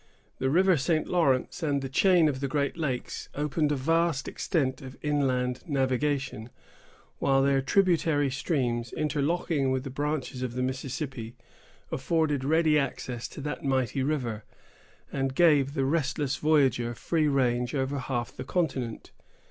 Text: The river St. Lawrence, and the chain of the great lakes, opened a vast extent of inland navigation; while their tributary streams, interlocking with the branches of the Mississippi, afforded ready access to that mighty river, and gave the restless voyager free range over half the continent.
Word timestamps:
The 0.39 0.49
river 0.49 0.77
St. 0.77 1.05
Lawrence, 1.07 1.61
and 1.61 1.83
the 1.83 1.87
chain 1.87 2.27
of 2.27 2.39
the 2.39 2.47
great 2.47 2.75
lakes, 2.75 3.29
opened 3.35 3.71
a 3.71 3.75
vast 3.75 4.27
extent 4.27 4.81
of 4.81 4.97
inland 5.03 5.61
navigation; 5.67 6.49
while 7.19 7.43
their 7.43 7.61
tributary 7.61 8.31
streams, 8.31 8.91
interlocking 8.93 9.69
with 9.69 9.83
the 9.83 9.91
branches 9.91 10.41
of 10.41 10.53
the 10.55 10.63
Mississippi, 10.63 11.35
afforded 11.91 12.43
ready 12.43 12.79
access 12.79 13.27
to 13.27 13.41
that 13.41 13.63
mighty 13.63 14.01
river, 14.01 14.43
and 15.13 15.35
gave 15.35 15.75
the 15.75 15.85
restless 15.85 16.35
voyager 16.37 16.95
free 16.95 17.27
range 17.27 17.75
over 17.75 17.99
half 17.99 18.35
the 18.35 18.43
continent. 18.43 19.11